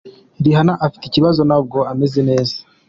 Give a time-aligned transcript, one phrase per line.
[0.43, 2.55] Rihanna afite ikibazo ntabwo ameze neza.